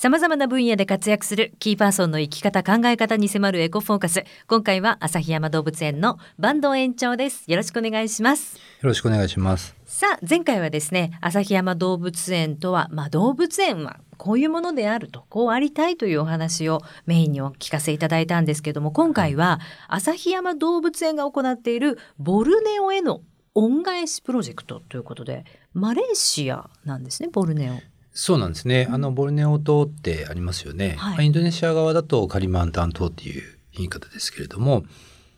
[0.00, 4.24] 様々な分野で活躍するキーパーソンの生き方考え方に迫るエコフォーカス。
[4.46, 7.44] 今回は旭山動物園の坂東園長です。
[7.46, 8.56] よろしくお願いします。
[8.56, 9.76] よろしくお願いします。
[9.84, 23.20] さあ前回はですね旭山動物園とはまあ動物園はこういうものであるとこうありたいというお話をメインにお聞かせいただいたんですけども今回は旭山動物園が行っているボルネオへの
[23.54, 25.44] 恩返しプロジェクトということで
[25.74, 27.74] マレーシアなんですねボルネオ
[28.22, 28.86] そうなんですね。
[28.90, 30.94] あのボルネオ島ってありますよね。
[30.98, 33.42] はい、インドネシア側だとカリマンタン島っていう
[33.72, 34.84] 言い方ですけれども、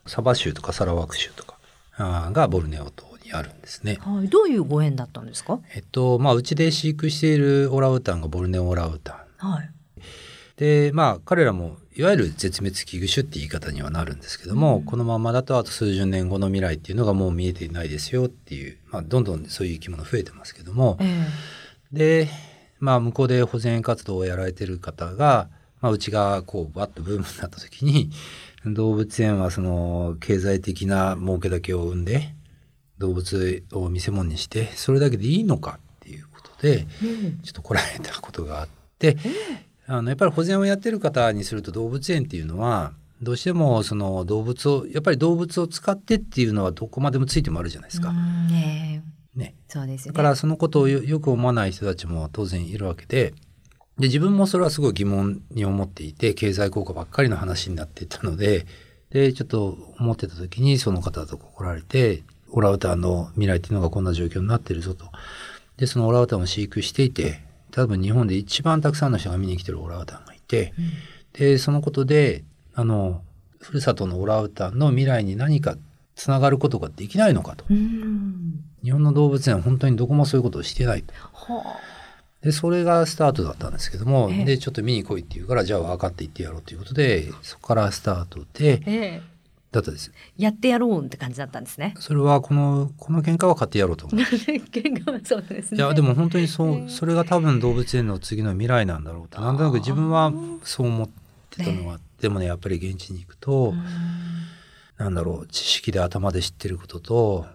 [0.06, 1.59] サバ州とかサラワク州とか
[1.96, 3.98] がボルネオ島にあるんですね。
[4.00, 5.60] はい、どういうご縁だったんですか？
[5.76, 9.46] えっとまあうちで飼育しているオラウータンがボルネオオラウータン。
[9.48, 9.70] はい。
[10.56, 22.28] でまあ彼らもいわゆる絶滅危惧種って言い方にはなるんですけども、うん、このままだとあと数十年後の未来っていうのがもう見えていないですよっていう、まあ、どんどんそういう生き物増えてますけども、えー、で
[22.82, 25.48] まあ、向こうで保全活動をやられてる方が、
[25.80, 28.10] まあ、うちがこうバッとブームになった時に
[28.66, 32.34] 動物園はその経済的な儲けだけを生んで
[32.98, 36.88] 動物を見せ物にしてそれだけでいいのかっていうことで、
[37.45, 39.16] ちょっと来られたことがあって、
[39.87, 48.12] あのやっぱり保全をやってる方にすると動物園っていうのはどうしてもその動物をやっぱり動物を使ってっていうのはどこまでもついてもあるじゃないですか。
[49.35, 49.55] ねね。
[49.69, 50.13] そうですね。
[50.13, 53.35] だからそのことをよく思わない人たちも当然いるわけで、
[53.99, 58.66] で、自分もそれはすごい疑問に思っていて、経済効果ばっかりの話になっていたので、
[59.10, 65.06] で、ちょっと思ってた時にその方と来られて、オラウタンの未来っていうのがこんな状況になってるぞと。
[65.77, 67.41] で、そのオラウタンを飼育していて、
[67.71, 70.91] 多分日本で一番たくさんの人が見に来てるオラウタンがいて、うん、
[71.33, 72.44] で、そのことで、
[72.75, 73.22] あの、
[73.59, 75.77] ふるさとのオラウタンの未来に何か
[76.15, 77.65] つながることができないのかと。
[78.83, 81.05] 日本の動物園は本当にどこもそういうことをしてない。
[82.43, 89.22] でそれがスタートだったんですけども、えでちょっと見に来いって言うからじゃあ分かって行ってやろうということでそこからスタートで、え
[89.72, 90.12] だったです。
[90.37, 91.94] やってやろうって感じだったんですね。
[91.99, 94.21] それはこのこの喧嘩は買ってやろうと思う。
[94.21, 95.78] 喧嘩はそうですね。
[95.78, 100.32] いやでも本当にそうそれが多分動物園の次の未来なんだろうとなんとなく自分は
[100.62, 101.09] そう思っ
[101.50, 103.75] てたのが、でもねやっぱり現地に行くと。
[104.98, 107.47] なんだろう知識で頭で知ってることと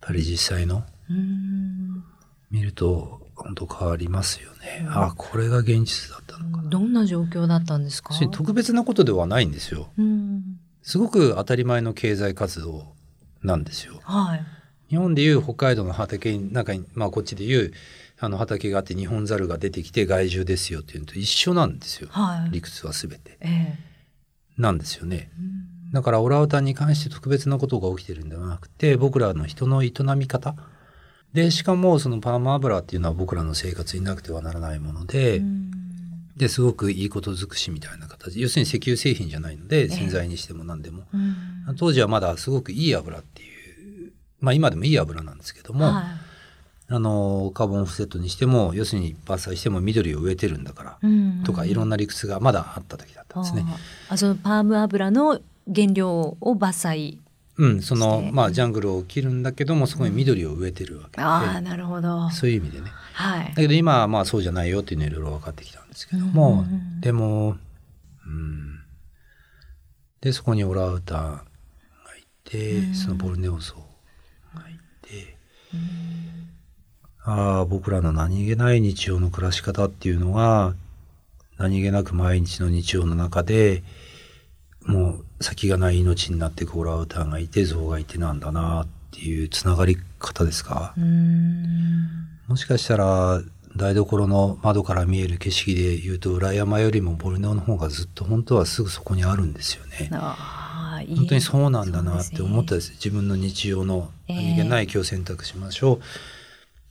[0.00, 0.84] ぱり実際の？
[2.50, 4.86] 見ると本当変わりますよね。
[4.88, 8.14] ああこれが現実だったのかどんな状況だったんですか？
[8.30, 9.88] 特別なことではないんですよ。
[10.82, 12.94] すごく当たり前の経済活動
[13.42, 14.00] なんですよ。
[14.02, 14.44] はい、
[14.88, 17.72] 日本でいう北海道の畑の中に、まあ、こっちでいう
[18.18, 25.30] あの畑があって日本猿が出てきて害獣ですよっていうのと一緒なんですよ、はい、理屈は全て、えー、なんですよね。
[25.92, 30.54] だからオラウタンに関して特別なことが起きてるんではなくて僕らの人の営み方。
[31.32, 35.42] でしかもそのパーマ油っていうのは僕らの生活になくてはならないもので。
[36.40, 38.40] ですごくいいこと尽くしみたいな形。
[38.40, 46.04] 要するに石油製品じゃないので洗剤にしても何でも、えー、当時はまだすごくいい油っていうまあ今でもいい油なんですけども、はい、
[46.88, 50.98] あのカーボンオフセットにしても要するに伐採しても緑を植えてるんだから、
[51.44, 53.66] とかいろんな理屈がまだあった時だったんですね。
[54.08, 55.40] あそのパーム油の
[55.74, 57.18] 原料を伐採
[57.60, 61.18] うん、そのまあジャングルを切るんだけどもそこに緑を植えてるわけ。
[61.18, 62.30] で、うん、ああなるほど。
[62.30, 67.58] そういう意味でね、はい、だけど今はまあそうじゃないよっていうのいろいろ分かってきたんですけども、うん、でも、
[68.26, 68.80] うん、
[70.22, 71.42] でそこにオラウータンが
[72.18, 73.74] いて、うん、そのボルネオゾ
[74.54, 75.36] ウがいて、
[75.74, 75.80] うん、
[77.30, 80.74] ああ僕らの何気ない日常の暮らし方っていうのが
[81.58, 83.82] 何気なく毎日の日常の中で
[84.86, 90.94] もう先がない命になっていくオラウータンがいて象がいてなんだなっていうつながり方ですか？
[92.48, 93.42] もしかしたら
[93.76, 100.08] 台所の窓から見える景色で言うと裏山よりもボルネオの方がずっと本当はすぐそこにあるんですよね。
[101.16, 106.39] 本当にそうなんだなって思ったです、ね、自分の日常の何気ない今日選択しましょう、えー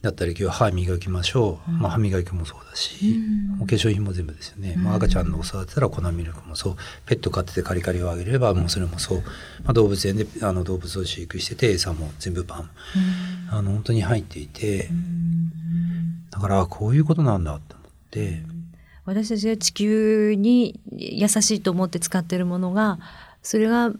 [0.01, 3.21] だったり今日歯磨きましょう、うん、まあ、歯磨きもそうだし、
[3.57, 6.75] うん、お化粧品も全部ですよね、うん、まあ、赤ちゃんのお育てたら粉ミルクもそう。
[7.05, 9.17] ペット飼っててカリカリをあげればもうそれもそう、
[9.66, 12.69] まあ、動物園であの動物を飼育してて餌も全部パン、
[13.51, 14.90] あの本当に入っていて、
[16.29, 18.41] だからこういうことなんだと思って。
[19.05, 22.99] 私たちが地球に優しいと思って使ってるものが
[23.41, 23.91] それが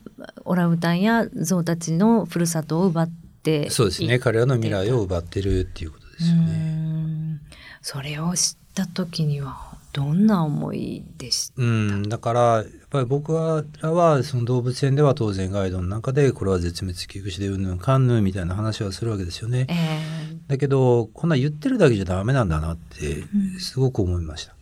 [0.46, 4.20] オランウータンやゾウたちのふるさとを奪ってってそうですね。
[4.20, 7.40] 彼らの未来を奪ってるっていうことですよね。
[7.82, 11.62] それを知った時にはどんな思いでした？
[11.62, 12.10] うん。
[12.10, 19.66] だからやっぱり僕らはその動物園では当然ガイドの中でこれは絶滅危惧種でうんぬんかんぬんみたいな話はするわけですよね。
[19.70, 23.24] えー、だけどこんな言ってるだけじゃダメなんだなって
[23.60, 24.54] すごく思いました。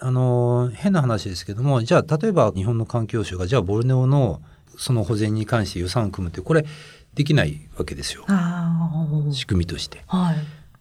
[0.00, 4.40] あの変な話ですけどもじゃあ例えば日本の環境省がじゃあボルネオの
[4.76, 6.64] その保全に関して予算を組むってこれ
[7.18, 8.24] できないわけですよ。
[9.32, 10.04] 仕組みとして。
[10.06, 10.36] はい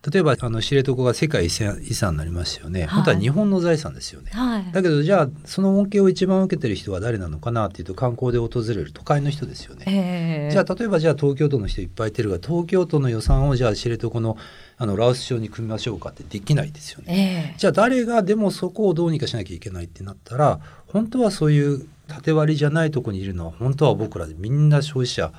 [0.09, 14.37] 例えばあの知床が世界遺産遺産になりますよね、はい、本当は日本の財産ですよね、はい、だけどじゃあその恩恵を一番受けてる人は誰なのかなっていうと観光で訪れる都会の人ですよね、えー、じゃあ例えばじゃあ東京都の人いっぱいいてるが東京都の予算をじゃあ知床の
[14.79, 25.33] あのラオス省に組みましょうかってできないですよね、えー、じゃあ誰がでもそこをどうにかしなきゃいけないってなったら本当はそういう縦割りじゃないとこにいるのは本当は僕らでみんな消費者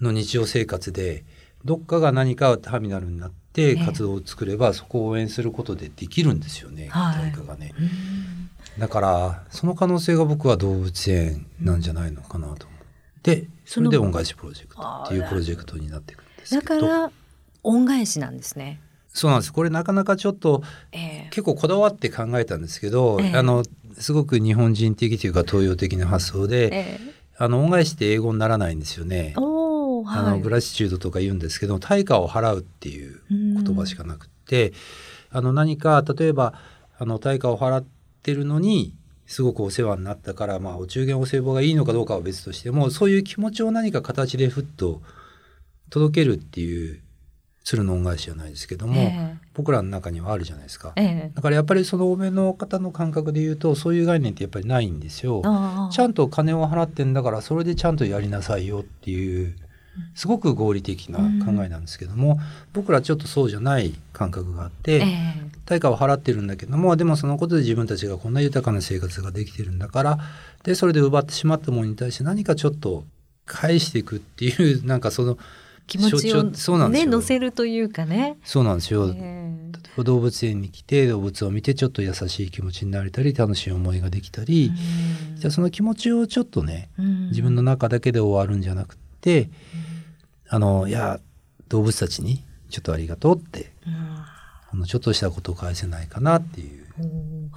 [0.00, 1.24] の日常生活で
[1.64, 7.72] どっかが何かターミナルになって活動を作れば、そこを応援することでできるんですよね、誰かがね。
[8.78, 12.78] だからその可能性が僕は動物園なんじゃないのかなと思っ
[13.22, 17.10] てそれで恩返しプロジェクトっていうプロジェクトになっていくんですだから
[17.62, 18.80] 恩返しなんですね。
[19.08, 19.52] そうなんです。
[19.52, 20.62] これなかなかちょっと、
[20.92, 23.64] えー、結構こだわって考えたんですけど、えー、あの
[23.96, 29.34] すごく日本人的というか東洋的な発想で、えー、あの恩返しって英語にならないんですよね。
[30.06, 34.72] あのグラチチュードとか言うんですけど対価を払うっていう言葉しかなくて、
[35.30, 36.54] あの何か例えば
[36.98, 37.84] あの対価を払っ
[38.22, 38.94] てるのに
[39.26, 45.00] すごくお世話になったから、まあ、お中元お歳暮がいいのかどうかは別としてもそういう気持ちを何か形でふっと
[45.90, 47.00] 届けるっていう
[47.64, 55.40] 鶴の恩返しじゃないですけども、えー、僕らの中にはあるじゃないですか、えー、だからやっぱりその欧米の方の感覚で言うとそういう概念ってやっぱりないんですよ。
[55.90, 59.56] ちゃんと金を払ってんだからそれでちゃんとやりなさいよっていう
[60.14, 62.38] すごく合理的な考えなんですけども、うん、
[62.72, 70.18] 僕らちょっとそうじゃない感覚があって、えー、対価を払ってるんだけどもでもそのことで自分たちがこんな豊かな生活ができてるんだから
[70.62, 73.04] でそれで奪ってしまったものに対して何かちょっと
[73.46, 75.38] 返していくっていう なんかその
[75.86, 78.38] 気持ちをそうなんね乗せるというかね。
[78.42, 79.96] そうなんですよ、えー、例え。
[79.98, 84.72] ば動物園に来て動物を見てちょっと優しい気持ちになれたり楽しい思いができたり、
[85.34, 86.88] じゃあその気持ちをちょっとね、
[87.28, 89.03] 自分の中だけで終わるんじゃなくて、
[90.48, 91.20] あのいや
[91.68, 93.72] 動物たちにちょっとありがとうって、
[94.70, 96.84] あのちょっとしたことを返せないかなっていう。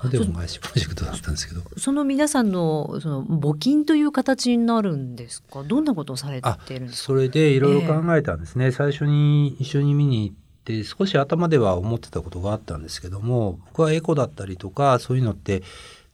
[0.10, 1.62] で恩返しプロジェクトだったんですけど。
[1.78, 5.62] その皆さんのその募金という形になるんですか？
[5.62, 6.50] どんなことをされて
[6.80, 7.06] るんですか？
[7.06, 15.62] それでいろいろ考えたんですね、えー、最初に一緒に見に行って少し頭では思ってたことがあったんですけども僕はエコだったりとかそういうのって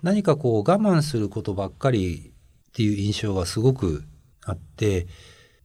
[0.02, 2.34] 何かこう我慢することばっかり
[2.72, 4.04] っていう印象がすごく
[4.46, 5.08] あって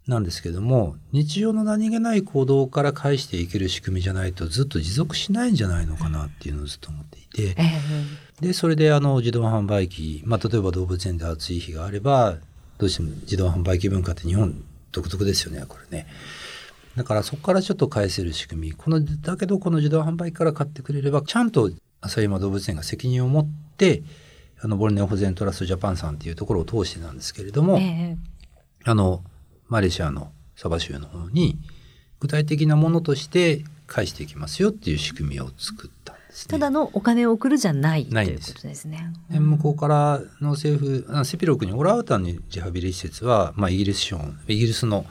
[0.09, 7.55] なんですけども日常の何気ない行動から返していける仕組みじゃないとずっと持続しないんじゃないのかなっていうのをずっと思っていて、
[8.41, 12.37] でそれであの自動販売機、まあ、例えば動物園で暑い日があれば
[12.79, 16.07] どうしても自動販売機文化って日本独特ですよねこれね。
[16.97, 18.73] だからそこからちょっと返せる仕組み。
[18.73, 21.71] このだけどこの自動販売機から買ってくれればちゃんと
[22.01, 24.03] 朝山動物園が責任を持って
[24.61, 29.23] あのボルネオ保全トラストジャパンさんっていうところを通してなんですけれども、えー、あの
[29.69, 31.59] マレーシアのサバ州の方に
[32.20, 36.50] 具体的なものとして返していきますよっていう仕組みを作ったんですね。
[36.50, 39.12] ただのお金を送るじゃないということですね。
[39.31, 45.06] で向こうからの政府セピロクにオラウタンにリハビリ施設は、まあ、イギリス省イギリスの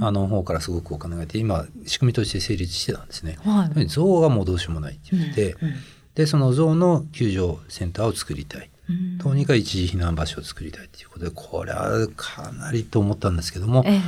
[0.00, 3.38] あの方からすごくお金がいて今仕組みとして成立してたんですね。
[3.44, 5.74] はい、象がもうどうしようもないって言って、うんうん、
[6.14, 8.70] でその象の救助センターを作りたい。
[9.18, 14.00] どうにか一時避難場所を作りたいということでこれはかなりと思ったんですけども、えー、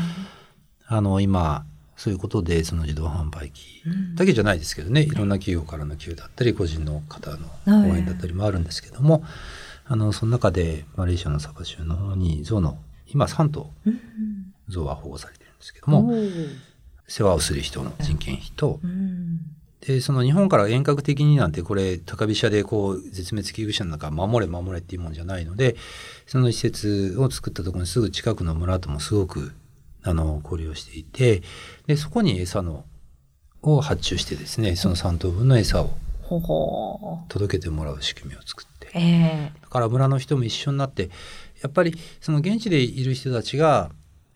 [0.86, 1.64] あの今
[1.96, 3.82] そういうことでその自動販売機
[4.14, 7.32] だけじゃないですけどね、いろんな企業からの寄付だったり個人の方
[7.66, 9.24] の応援だったりもあるんですけども、
[9.84, 13.72] あのその中でマレーシアのサバ州の方に象の今3頭
[14.68, 16.12] 象は保護されてるんですけども、
[17.08, 18.78] 世話をする人の人件費と、
[19.86, 25.76] でその日本から遠隔的になんてこれ高飛車でこう絶滅危惧種の中守れ守れっていうもんじゃないので
[26.26, 29.52] その施設を作ったところにすぐ近くの村ともすごく
[30.02, 31.42] あの交流をしていて
[31.86, 32.84] でそこに餌の
[33.62, 35.90] を発注してですねその3等分の餌を
[37.28, 41.10] 届けてもらう仕組みを作って、えー、だから村の人も一緒になって
[41.62, 43.90] やっぱりその現地でいる人たちが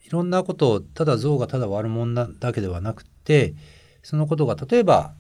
[0.05, 3.55] いろんなことをただ象がただ悪者だけではなくて
[4.03, 5.15] そのことが例えば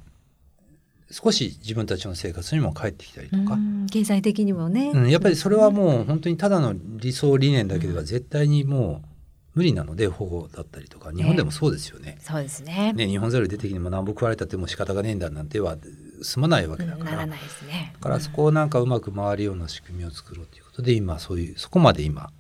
[1.12, 3.58] 少し自分たちの生活にも返ってきたりとか。
[3.90, 9.08] 経済的にもね、うん、やっぱりそれはもう本当にただの理想理念だけでは絶対にもう
[9.54, 11.12] 無理なので保護だったりとか。
[11.12, 12.16] 日本でもそうですよね。
[12.18, 12.94] えー、そうですね。
[12.94, 15.76] ね日本ザル出てきても何ぼ食われたっても仕方がねえんだなんては
[16.22, 22.30] 済まないわけだから、うん、ならないですね、だからそこをなんかうまく回るような仕組みを作ろうということで今そういうそこまで今。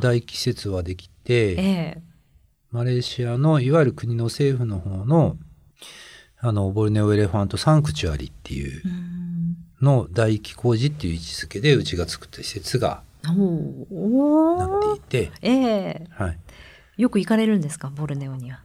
[0.00, 2.00] 大季節はできて、えー、
[2.70, 5.38] マレーシアのいわゆる国の政府の方の
[6.38, 8.82] あのボルネオエレファントサンクチュアリっていう
[9.80, 16.06] の大規工事っていう位置づけでうちが作った施設がなっていて、ええ。
[16.10, 16.38] はい、
[16.96, 18.60] よく行かれるんですかボルネオには？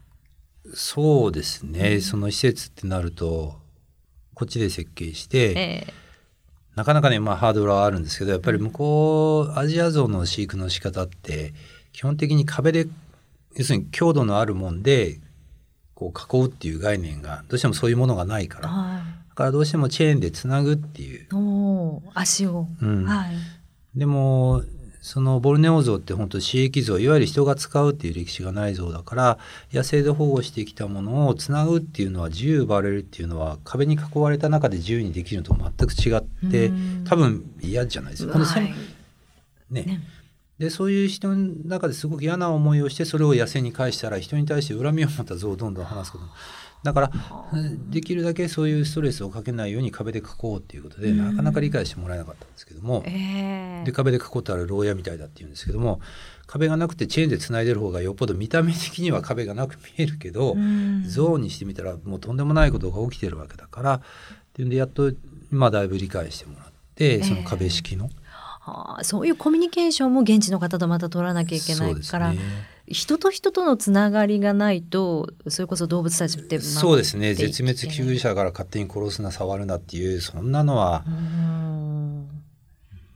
[0.73, 3.55] そうですね、うん、その施設ってなると
[4.35, 5.53] こっちで設計して、え
[5.87, 5.93] え、
[6.75, 11.53] なかなかね、まあ、ハードルはあるんですけどやっぱり向こうアジアゾウの飼育の仕方って
[11.93, 12.87] 基本的に壁で
[13.55, 15.19] 要するに強度のあるもんで
[16.01, 21.27] こう囲うっていう概念がどうしてもそういうものがないから、はい、だからどうしてもチェーンでつなぐっていう。
[22.15, 23.35] 足を、うん、はい、
[23.95, 24.63] でも
[25.01, 29.39] そのボルネオ像って本当刺激像いわゆる人が使うっていう歴史がない像だから
[29.73, 36.71] 野生で保護してきたものをつなぐっていうのは自由奪われるっていうのは壁に囲われた中で自由にできるのと全く違って
[37.05, 38.37] 多分嫌じゃないですか。
[38.37, 38.73] はい、
[39.71, 39.83] ね。
[39.83, 40.01] ね
[40.61, 46.25] でそういう人の中ですごく嫌な思いをしてそれを野生に返したら人に対して恨みを持った像をどんどん話すこと。
[46.83, 47.11] だから
[47.89, 55.99] できるだけそういうストレスをかけないように壁で囲おうっていうことで、なかなか理解してもらえなかったんですけども、えー、で壁で囲ったら牢屋みたいだっていうんですけども
[56.45, 60.53] 壁がなくてチェーンでつないでる方がよっぽど見た目的には壁がなく見えるけど、
[61.07, 64.01] ゾーンにしてみたらもうとんでもないことが起きてるわけだからっ
[64.53, 65.11] ていうんでやっと
[65.51, 68.05] 今だいぶ理解してもらってその壁式の。
[68.05, 68.20] えー
[68.61, 72.39] はあ、そういうコミュニケーションも現地の方とまた取らなきゃいけないから、ね、
[72.87, 77.33] 人と人とのつながりがないとそれこそ動物たちってそうですね。
[77.33, 81.03] 絶滅危惧者から勝手に殺すな触るなっていうそんなのは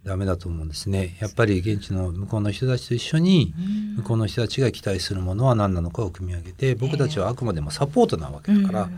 [0.04, 1.16] ダメだと思うんですね。
[1.22, 3.54] やっぱり現地の向こうの人たちと一緒に
[3.98, 8.90] 向こうの人たちが期待するものは何なのかを組み上げて僕たちはあくまでもサポートなわけだから。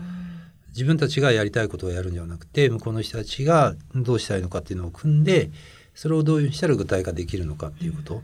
[0.68, 5.50] 自分たちがやりたいことをやるんではなくて向こうの人たちがどうしたいのかっていうのを組んで
[5.98, 8.22] それをどういうしたら具体化できるのかっていうこと、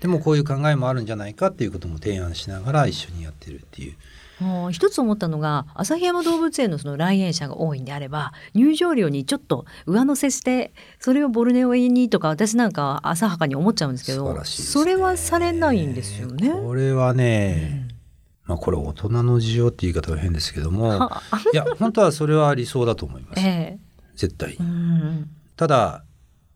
[0.00, 3.94] でもこういう考えもあるんじゃないかっていうことも提案しながら一緒にやってるっていう。
[4.72, 16.50] 一つ思ったのが旭山動物園のその来園者が多いんであれば入場料にちょっと上乗せしてそれをボルネオにとか私なんか浅はかに思っちゃうんですけど、ね、それはされないんですよね。
[16.50, 17.88] これはね、
[18.46, 21.08] うん、まあ、これ大人の事情って言い方は変ですけども
[21.52, 26.02] いや本当はそれは理想だと思います、 えー、絶対、うん、ただ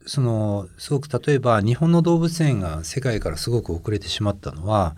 [0.07, 4.97] そのすごく例えば日本の動物園が世界からすごく遅れてしまったのは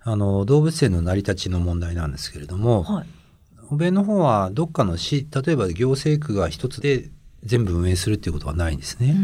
[0.00, 3.06] あの動物園の成り立ちの問題なんですけれども、はい、
[3.70, 7.10] 欧米の方はどっかの市例えば行政区が一つで
[7.44, 9.16] 全部運営するっていうことはないんですね。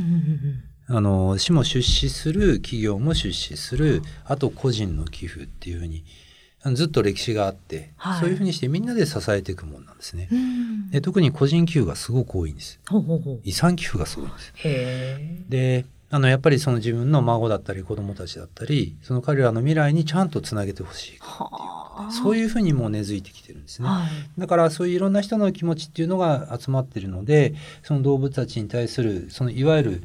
[0.86, 6.04] あの市も出資する企業も出資するあと個人の寄付っていうふうに
[6.72, 10.28] ずっと歴史があって、はい、そういうふうにしてみんなで支えていくものなんですね。
[10.90, 12.80] で特に個人寄付がすごく多いんです。
[12.88, 13.40] ほうほうほう。
[13.44, 14.52] 遺産寄付がすごいんです。
[15.48, 21.18] であのやっぱりその自分の孫だったり子供たちだったりその彼らの未来にちゃんとつなげてほしい
[22.22, 30.04] そういうふうにも根付いてきてるんですね、はい、だからそういういろんな人の気持ちっていうのが集まってるのでその動物たちに対するそのいわゆる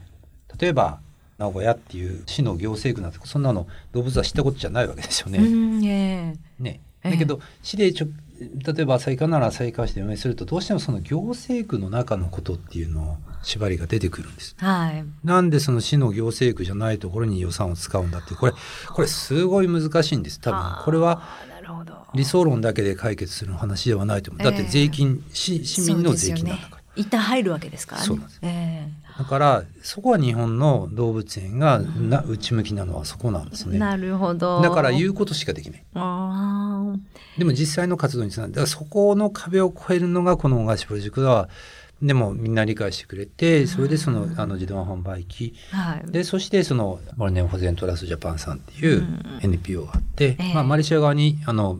[0.57, 0.99] 例えば
[1.39, 5.39] 名古屋っていう市の行政区なんてそんなの動物は知ったことじゃないわけですよね。
[5.39, 6.37] ね。
[6.59, 8.07] ねだけど市でちょ
[8.39, 14.55] 例えば旭川なら旭川市で運営するとどうしてもその行政区の中のことっていうのを縛りが出てくるんです。
[14.57, 18.53] はい、なんでその市の行政区じゃないところに予算を使うんだってこれ
[18.93, 20.83] これすごい難しいんです多分。
[20.83, 21.21] これは
[22.13, 24.43] 理想論だけで解決する話ではないと思う。
[24.43, 26.78] だって税金、えー、市市民の税金なんだから。
[26.99, 28.07] 一旦入るわけですからね。
[28.07, 33.77] そうなんです、えーだからそこは日本の動物園がな内向きなのはそこなんですね。
[33.77, 34.61] なるほど。
[34.61, 35.83] だから言うことしかできない。
[37.37, 38.53] でも実際の活動につながる。
[38.53, 41.49] だからそこの壁を越えるのがこの恩返しプロジェクトは
[42.01, 49.05] でもみんな理解してくれてそれでそのあの自動販売機、はい、でそしてそのモルネン保全トラスジャパンさんっていう
[49.41, 51.79] NPO があって、うん、まあ、マレーシア側にあの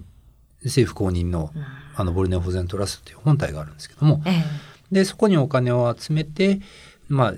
[0.65, 1.51] 政府公認の
[1.95, 4.43] あのボルネン保全トラスっていう本体があるんですけども、え
[4.91, 6.61] でそこにお金を集めて
[7.09, 7.33] まあ、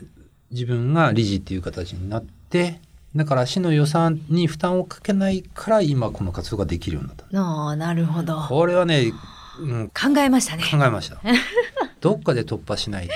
[0.52, 2.80] 自分が理事っていう形になって
[3.16, 7.26] だから市の予算に負担をかけないから今この活動ができるようになった。
[7.70, 8.40] あなるほど。
[8.48, 9.12] これはね、
[9.60, 10.64] うん、考えましたね。
[10.64, 11.20] 考えました。
[12.00, 13.14] どっかで突破しないと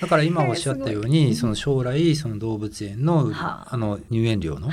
[0.00, 3.66] だから今おっしゃったように その将来その動物園のあ。
[3.76, 4.68] の入園料の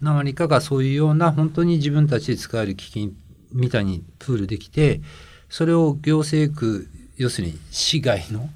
[0.00, 3.16] 何かがそういうような本当に自分たちで使える基金
[3.52, 5.00] みたいにプールできて
[5.48, 6.88] それを行政区
[7.18, 8.48] 要するに市外の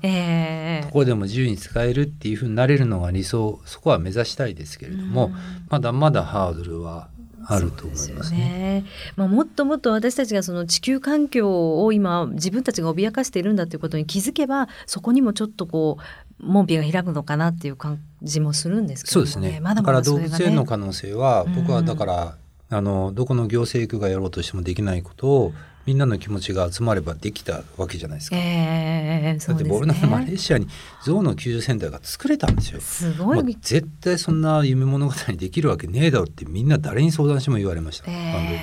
[0.83, 5.33] ところでも自由に使えるっていうふうになれるのが理想そこは目指したいですけれども、
[5.69, 7.09] まだまだハードルは
[7.47, 8.39] あると思いますね。
[8.39, 8.85] ね。
[9.17, 16.03] まあ、もっともっと私たちがその地球環境を今自分たちが脅かしているんだということに気づけばそこにもちょっとこう
[16.39, 19.61] 門扉が開くのかなっていう感じもするんですけど、ね、そうですね。
[19.61, 22.37] まだまだ、ね、だから動物園の可能性は僕はだから、
[22.71, 25.53] うん、あのどこの行政区がやろうとしてもできないことを
[25.85, 28.37] みんなの気持ちが集まればできたわけじゃないですか。
[28.37, 30.69] えー、だってボルネオマレーシアに
[31.05, 32.81] 象の救助センターが作れたんですよ。
[32.81, 33.57] すごい。
[33.61, 38.11] 絶対そんな夢物語できるわけねえだろってみんな誰に相談しても言われました。
[38.11, 38.63] え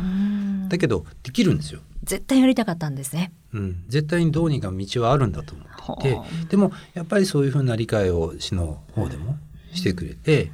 [0.00, 1.80] ー、だけどできるんですよ。
[2.04, 3.32] 絶対やりたかったんですね。
[3.52, 5.64] うん、絶対にどうにか道はあるんだと思
[5.98, 9.36] っていて、でもやっぱりそういうふうな理解を市の方でも
[9.72, 10.52] してくれて、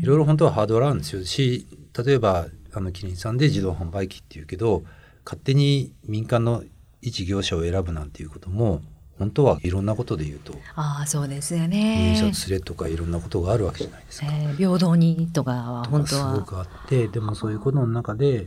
[0.00, 1.66] いろいろ本当はハードルあるんですよし、
[2.04, 4.84] 例えばあのキリンさんで自動販売機っていうけど。
[5.28, 6.64] 勝手に民間の
[7.02, 8.80] 一業者を選ぶなんていうことも
[9.18, 12.14] 本当はいろんなことで言うとああそうですよね。
[12.14, 14.26] 入札すれとかいろんなことがあるわけじゃないですか。
[14.28, 16.34] えー、平等にとかは本当は。
[16.34, 18.46] すごくあってでもそういうことの中で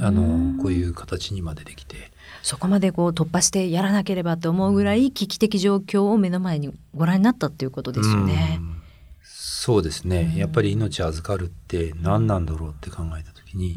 [0.00, 2.12] あのこういう形にまでできて。
[2.44, 8.60] そこまでこう突破してやらなければと思うぐらい危機的状況を目の前にご覧になったっていうことですよね。
[8.62, 8.78] う
[9.24, 10.34] そうですね。
[10.36, 13.76] やっぱり命預かるって何なんだろうって考えた時に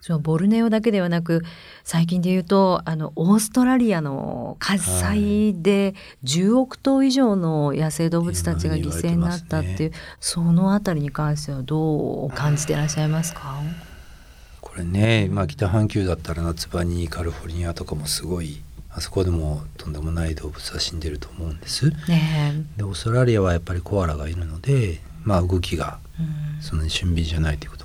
[0.00, 1.42] そのボルネオだけではなく
[1.82, 5.94] 最近で言うとあのオーストラリアの火災で
[6.24, 13.60] 10億頭以上の野生動物たちが犠牲になったっていう、ね、そのあたりに関してはどう感じていらっしゃいますか？
[14.60, 21.90] これね、まあ、北半球だったら夏場にカリフォルニアとかもすごいあそこでもとんでもない動物は死んでると思うんです。
[22.08, 25.98] ね、でオーストラリアはやっぱりコアラがいるので、まあ、動きが
[26.60, 27.77] そんなに俊敏じゃないということ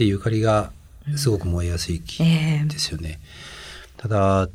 [0.00, 0.72] でゆかりが
[1.16, 3.20] すごく燃えやすい木ですよね。
[3.98, 4.48] えー、ただ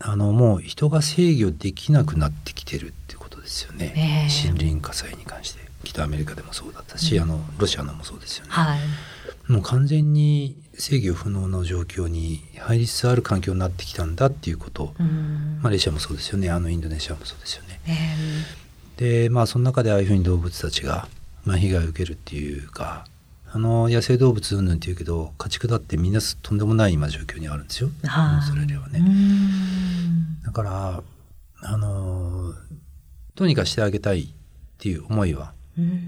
[0.00, 5.68] あのもう人が制御できなくなってきてるっていうことですよね、えー、森林火災に関して。
[5.84, 16.50] 北アメリカでもそうだったし、うん、あのロシアのもそうですよね、はい、もう完全に制御不能の状況に入りつつある環境になってきたんだっていうこと、うん、マレーシアもそうですよね。
[16.50, 17.80] あのインドネシアもそうですよね。
[17.86, 21.06] えー、でまあその中でああいうふうに動物たちが、
[21.44, 23.06] まあ、被害を受けるっていうか
[23.50, 27.88] あの野生動物うんぬんっていうけど家畜だってみんなとんでもない今状況にあるんですよ。
[28.04, 29.02] オーストラリアはね。
[30.44, 31.02] だから
[31.60, 32.52] あの
[33.34, 34.26] どうにかしてあげたいっ
[34.78, 35.52] ていう思いは。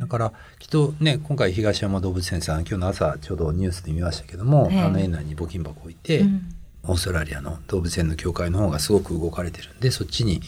[0.00, 6.42] だからきっとね今回東山動物園さん今日の朝ちょうどニュースで見ましたけども、あの園内に募金箱を置いて、うん、
[6.82, 10.42] オーストラリアの動物園の協会の方がすごく動かれてるんでそっちに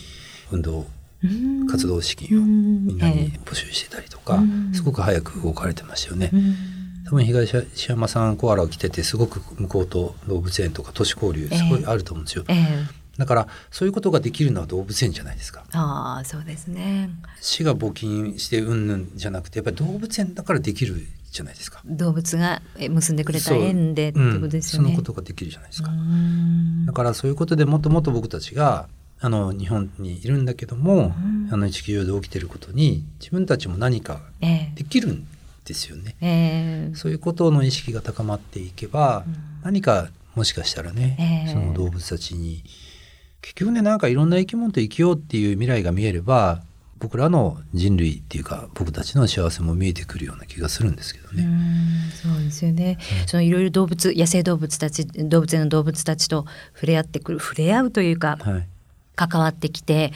[0.50, 0.87] 運動
[1.70, 4.42] 活動資金をみんなに募集してたりとか、
[4.74, 6.31] すごく早く動かれてましたよね。
[7.06, 12.44] 多分東山さんコアラを着ててすごく向こうと動物園とか都市交流すごいあると思うんですよ。
[12.48, 15.64] えーえー、だからそういうことができるのは動物園じゃないですか。
[15.72, 17.10] ああそうですね。
[17.40, 21.80] 市が募金してうんぬんじゃなくてやっぱり動物園だからできるじゃないですか。
[21.84, 25.90] 動物が結んでくれた縁でってことですよね、うん、そのことができるじゃないですか。
[26.86, 28.88] だからそういうことでもっともっと僕たちが
[29.20, 31.14] あの日本にいるんだけども、
[31.50, 35.26] あの地球上で起きてることに自分たちも何かできるん
[35.72, 42.62] ですよね、えー、そういうことの意識が高まっていけば、うん、何かもしかしたらね、えー、その動物たちに
[43.40, 46.62] 結局ねなんかいろんな生き物と生きようっていう未来が見えれば
[46.98, 51.48] 僕らの人類っていうか僕たちの幸せも見えてくるような気がするんですけどね。
[52.22, 52.96] そうですよね。
[53.22, 58.66] うん、そのいろいろ動物野生動物たち動物園の動物たちと触れ合ってくる触れ合うというか、はい、
[59.16, 60.12] 関わってきて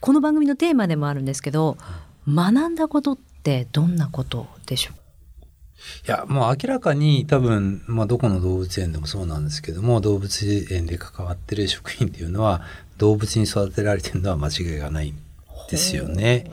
[0.00, 1.78] この番組のテーマでもあるんですけど、
[2.28, 3.18] 学んだことっ
[3.56, 4.94] ってどんなことでしょう？
[6.06, 12.62] いやもう明らかに多分、まあ、どこの動物園でもそうなんですけども動物園で関わってる職員っていうのは
[12.98, 15.18] 動物に育てられてるのは間違いがないん
[15.70, 16.50] ですよね。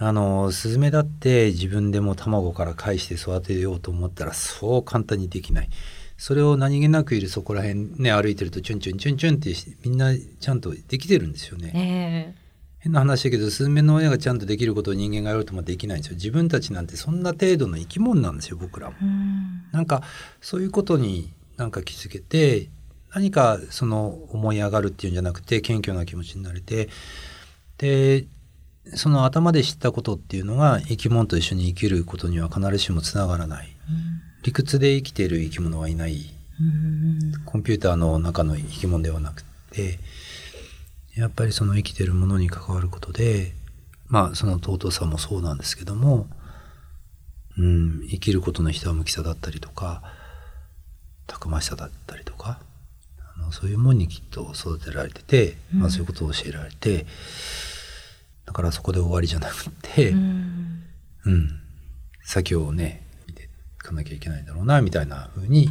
[0.00, 5.68] あのスズメだって自分でも卵から返して育てようと思ったらそう簡単にできない。
[6.16, 12.34] それを何気なくいるそこら辺ね歩いてるとチュンチュンチュンチュンってみんなちゃんとできてるんですよね。
[12.34, 12.47] えー
[12.80, 18.96] 変な話だけどスズメの親がちゃんとできることを人間がやろうともできないんですよ自分たちなんてそんな程度の生き物なんですよ僕らも。
[19.06, 20.02] んなんか
[20.40, 22.68] そういうことになんか気づけて
[23.12, 26.88] 何かその思い上がるっていうんじゃなくて謙虚な気持ちになれて
[27.78, 28.26] で
[28.94, 33.68] その頭で知ったことっていうのが生き物と一緒に生きることには必ずしもつながらない。
[34.42, 36.24] 理屈で生きている生き物はいない。
[37.44, 39.98] コンピューターの中の生き物ではなくて
[41.18, 43.52] やっぱりその生きてるものに関わることで
[44.06, 46.28] まあその尊さもそうなんですけども、
[47.58, 50.02] うん、生きることのひたむきさだったりとか
[51.26, 52.60] たくましさだったりとか
[53.36, 57.04] あのそういうものにきっと育てられてて、うん、まあ、そういうことを教えられて
[58.46, 60.84] だからそこで終わりじゃなくて、うん、
[61.26, 61.60] うん、
[62.22, 65.68] 先をね見ていかなきゃいけないんだろうなみたいなふうに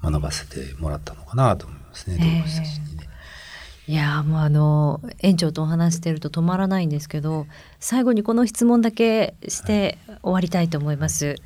[0.00, 2.93] 学ばせてもらったのかなと思いますね動物たちに。
[2.93, 2.93] ね。
[3.86, 7.46] いやもうあの園長とお話してると止まらないんですけど
[7.80, 11.36] 最後にこの質問だけして終わりたいと思います。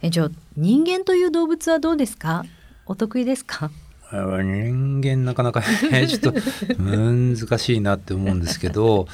[0.00, 2.44] 園長人間という動物はどうですか？
[2.86, 3.70] お得意ですか？
[4.10, 6.32] 人間なかなか ちょっと
[6.78, 9.06] 難しいなって思うんですけど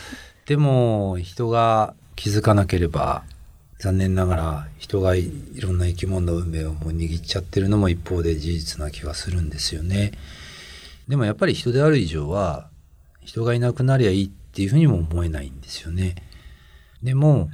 [0.46, 3.24] でも人が気づかなければ
[3.80, 10.12] 残念ながら人がいろんな生き物の運命をもう握っちゃってるのも一方で事実な気がするんですよね。
[11.08, 12.70] でもやっぱり人である以上は
[13.22, 16.14] 人がいなくなりゃいいっていうふうにも思えないんですよね。
[17.02, 17.50] でも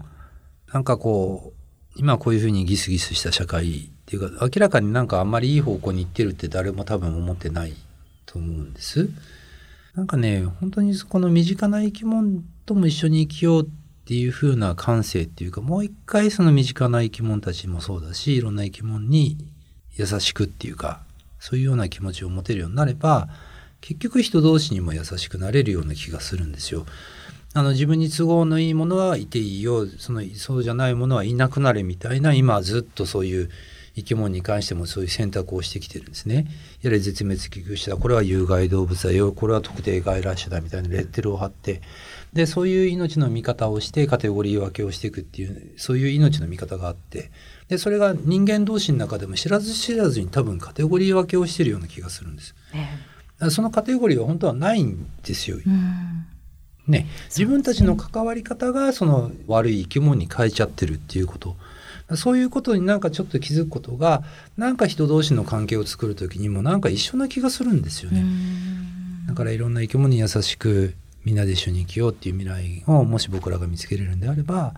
[0.72, 1.60] なんかこう
[1.96, 7.74] 今こういうふうにギスギスした社会っていうか明らかになんかあんまりいい方向に行ってるって誰も多分思ってない
[8.26, 9.08] と思うんです。
[9.94, 13.66] なんかね本当にこの身近な生き物とも一緒に生きようっ
[14.04, 19.36] ていう風な感性っていうかもう一回その身近な生き物たちもそうだしいろんな生き物に
[19.94, 21.02] 優しくっていうか
[21.40, 23.28] そういうような気持ちを持てるようになれば
[23.80, 26.86] 結局人同士にも優しくなれるような気がするんですよ。
[27.52, 33.50] あの自分に都合のいいものはいていいよそのそうじゃないものはいなくなれみたいな今ずっとそういう
[34.00, 36.46] 生き物に関してもそういう選択をしてきてるんですね。
[36.82, 38.00] やはり絶滅危惧種だ。
[38.00, 39.32] これは有害動物だよ。
[39.32, 41.80] これは特定外来種だみたいなレッテルを貼って。
[42.32, 47.30] でそういう命の見方をしてカテゴリー分けをしていくっていうそういう命の見方があって。
[47.68, 52.54] でそれが人間同士の中でも知らず知らずに多分カテゴリー分けをしてるような気がするんです。
[53.50, 55.58] そのカテゴリーは本当はないんですよ。
[56.86, 61.56] ね、自分たちの関わり方がその悪い生き物に変えちゃってるっていうこと
[62.16, 64.22] そういうことになんかちょっと気づくことが
[64.56, 68.24] なんか人同士の関係を作る時にもなんか一緒な気がするんですよね。
[69.28, 70.94] だからいろんな生き物に優しく
[71.24, 74.74] みんなで一緒に生きようっていう未来をもし僕らが見つけれるんであれば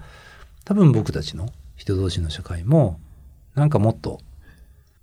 [0.64, 3.01] 多分僕たちの人同士の社会も
[3.55, 4.21] なんかもっと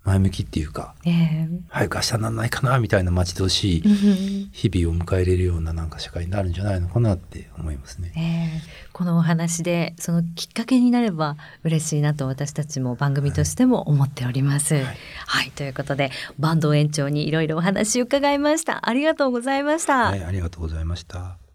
[0.05, 8.11] 前向きっていうか、えー、早く明日にならないかなみたいな待ち遠しい日々を迎えれるようななんか社会になるんじゃないのかなって思いますね。
[8.15, 14.75] えー、このお話でそのきっかけになれば嬉しいなと私たちも番組としても思っております。
[14.75, 14.83] はい、
[15.27, 18.89] はい、ということで坂東園長にいろいろお話を伺いました。
[18.89, 20.05] ありがとうございました。
[20.05, 21.48] はい、ありがとうございました。